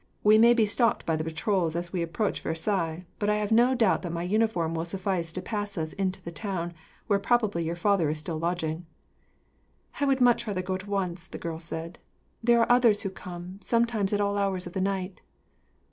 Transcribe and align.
We 0.23 0.39
may 0.39 0.55
be 0.55 0.65
stopped 0.65 1.05
by 1.05 1.15
the 1.15 1.23
patrols, 1.23 1.75
as 1.75 1.93
we 1.93 2.01
approach 2.01 2.41
Versailles, 2.41 3.05
but 3.19 3.29
I 3.29 3.35
have 3.35 3.51
no 3.51 3.75
doubt 3.75 4.01
that 4.01 4.11
my 4.11 4.23
uniform 4.23 4.73
will 4.73 4.83
suffice 4.83 5.31
to 5.31 5.43
pass 5.43 5.77
us 5.77 5.93
into 5.93 6.19
the 6.23 6.31
town, 6.31 6.73
where 7.05 7.19
probably 7.19 7.63
your 7.63 7.75
father 7.75 8.09
is 8.09 8.17
still 8.17 8.39
lodging." 8.39 8.87
"I 9.99 10.05
would 10.05 10.19
much 10.19 10.47
rather 10.47 10.63
go 10.63 10.73
at 10.73 10.87
once," 10.87 11.27
the 11.27 11.37
girl 11.37 11.59
said. 11.59 11.99
"There 12.43 12.59
are 12.61 12.67
others 12.71 13.01
who 13.03 13.11
come, 13.11 13.59
sometimes 13.61 14.11
at 14.11 14.19
all 14.19 14.39
hours 14.39 14.65
of 14.65 14.73
the 14.73 14.81
night." 14.81 15.21